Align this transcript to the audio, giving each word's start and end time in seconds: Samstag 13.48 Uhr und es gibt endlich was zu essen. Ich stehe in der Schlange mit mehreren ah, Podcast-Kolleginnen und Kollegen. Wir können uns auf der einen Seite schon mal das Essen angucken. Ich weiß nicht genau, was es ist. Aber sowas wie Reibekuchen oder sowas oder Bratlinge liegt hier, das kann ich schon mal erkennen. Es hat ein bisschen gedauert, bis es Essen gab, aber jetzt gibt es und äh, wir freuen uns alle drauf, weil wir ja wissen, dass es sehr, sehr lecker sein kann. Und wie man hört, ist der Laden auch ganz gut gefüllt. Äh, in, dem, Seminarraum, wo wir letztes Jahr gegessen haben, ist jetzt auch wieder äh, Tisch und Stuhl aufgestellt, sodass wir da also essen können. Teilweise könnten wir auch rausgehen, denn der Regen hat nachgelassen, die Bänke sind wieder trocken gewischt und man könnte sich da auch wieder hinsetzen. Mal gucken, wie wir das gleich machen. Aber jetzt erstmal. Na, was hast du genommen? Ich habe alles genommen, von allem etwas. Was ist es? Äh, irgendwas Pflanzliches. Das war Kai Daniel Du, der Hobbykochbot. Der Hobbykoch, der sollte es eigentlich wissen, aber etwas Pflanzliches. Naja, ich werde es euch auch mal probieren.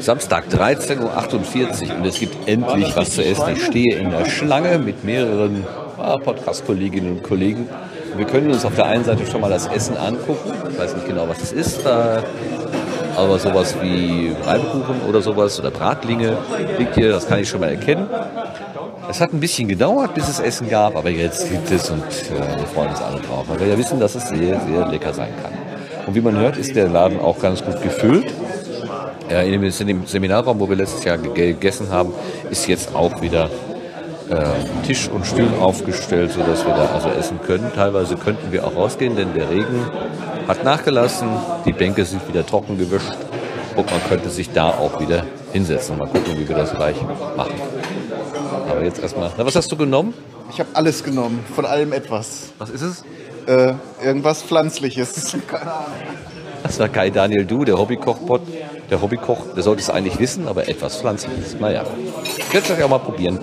Samstag 0.00 0.44
13.48 0.48 1.90
Uhr 1.90 1.96
und 1.96 2.06
es 2.06 2.18
gibt 2.18 2.48
endlich 2.48 2.96
was 2.96 3.10
zu 3.10 3.24
essen. 3.24 3.44
Ich 3.54 3.64
stehe 3.64 3.96
in 3.96 4.10
der 4.10 4.26
Schlange 4.26 4.78
mit 4.78 5.04
mehreren 5.04 5.64
ah, 5.98 6.16
Podcast-Kolleginnen 6.16 7.18
und 7.18 7.22
Kollegen. 7.22 7.68
Wir 8.16 8.24
können 8.26 8.50
uns 8.50 8.64
auf 8.64 8.74
der 8.74 8.86
einen 8.86 9.04
Seite 9.04 9.26
schon 9.26 9.40
mal 9.40 9.50
das 9.50 9.66
Essen 9.66 9.96
angucken. 9.96 10.52
Ich 10.70 10.78
weiß 10.78 10.94
nicht 10.94 11.06
genau, 11.06 11.28
was 11.28 11.42
es 11.42 11.52
ist. 11.52 11.86
Aber 11.86 13.38
sowas 13.38 13.74
wie 13.82 14.32
Reibekuchen 14.44 15.02
oder 15.08 15.20
sowas 15.20 15.58
oder 15.58 15.70
Bratlinge 15.70 16.36
liegt 16.78 16.94
hier, 16.94 17.10
das 17.10 17.26
kann 17.26 17.40
ich 17.40 17.48
schon 17.48 17.60
mal 17.60 17.70
erkennen. 17.70 18.08
Es 19.10 19.20
hat 19.20 19.32
ein 19.32 19.40
bisschen 19.40 19.68
gedauert, 19.68 20.14
bis 20.14 20.28
es 20.28 20.38
Essen 20.38 20.68
gab, 20.68 20.94
aber 20.94 21.08
jetzt 21.10 21.50
gibt 21.50 21.70
es 21.70 21.88
und 21.90 22.02
äh, 22.02 22.58
wir 22.58 22.66
freuen 22.66 22.90
uns 22.90 23.00
alle 23.00 23.18
drauf, 23.20 23.46
weil 23.48 23.58
wir 23.58 23.66
ja 23.68 23.78
wissen, 23.78 23.98
dass 23.98 24.14
es 24.14 24.28
sehr, 24.28 24.60
sehr 24.60 24.86
lecker 24.86 25.14
sein 25.14 25.30
kann. 25.42 25.52
Und 26.06 26.14
wie 26.14 26.20
man 26.20 26.36
hört, 26.36 26.58
ist 26.58 26.76
der 26.76 26.88
Laden 26.88 27.18
auch 27.18 27.38
ganz 27.38 27.64
gut 27.64 27.82
gefüllt. 27.82 28.32
Äh, 29.30 29.52
in, 29.52 29.60
dem, 29.60 30.06
Seminarraum, 30.06 30.58
wo 30.60 30.68
wir 30.68 30.76
letztes 30.76 31.04
Jahr 31.04 31.18
gegessen 31.18 31.90
haben, 31.90 32.12
ist 32.50 32.66
jetzt 32.66 32.94
auch 32.94 33.20
wieder 33.20 33.50
äh, 34.30 34.86
Tisch 34.86 35.08
und 35.08 35.26
Stuhl 35.26 35.48
aufgestellt, 35.60 36.32
sodass 36.32 36.64
wir 36.66 36.74
da 36.74 36.86
also 36.94 37.08
essen 37.10 37.40
können. 37.46 37.70
Teilweise 37.74 38.16
könnten 38.16 38.52
wir 38.52 38.66
auch 38.66 38.74
rausgehen, 38.74 39.16
denn 39.16 39.34
der 39.34 39.50
Regen 39.50 39.86
hat 40.46 40.64
nachgelassen, 40.64 41.28
die 41.64 41.72
Bänke 41.72 42.04
sind 42.04 42.26
wieder 42.28 42.44
trocken 42.44 42.78
gewischt 42.78 43.12
und 43.76 43.90
man 43.90 44.00
könnte 44.08 44.30
sich 44.30 44.50
da 44.50 44.70
auch 44.70 45.00
wieder 45.00 45.24
hinsetzen. 45.52 45.98
Mal 45.98 46.08
gucken, 46.08 46.38
wie 46.38 46.48
wir 46.48 46.56
das 46.56 46.74
gleich 46.74 46.96
machen. 47.36 47.54
Aber 48.70 48.82
jetzt 48.82 49.00
erstmal. 49.00 49.30
Na, 49.36 49.44
was 49.46 49.56
hast 49.56 49.70
du 49.70 49.76
genommen? 49.76 50.14
Ich 50.50 50.60
habe 50.60 50.70
alles 50.72 51.04
genommen, 51.04 51.44
von 51.54 51.66
allem 51.66 51.92
etwas. 51.92 52.52
Was 52.58 52.70
ist 52.70 52.82
es? 52.82 53.04
Äh, 53.48 53.72
irgendwas 54.04 54.42
Pflanzliches. 54.42 55.36
Das 56.60 56.80
war 56.80 56.88
Kai 56.88 57.08
Daniel 57.08 57.46
Du, 57.46 57.64
der 57.64 57.78
Hobbykochbot. 57.78 58.42
Der 58.90 59.00
Hobbykoch, 59.00 59.54
der 59.54 59.62
sollte 59.62 59.80
es 59.80 59.90
eigentlich 59.90 60.18
wissen, 60.18 60.48
aber 60.48 60.68
etwas 60.68 60.96
Pflanzliches. 60.96 61.58
Naja, 61.58 61.84
ich 62.24 62.52
werde 62.52 62.66
es 62.66 62.70
euch 62.72 62.82
auch 62.82 62.88
mal 62.90 62.98
probieren. 62.98 63.38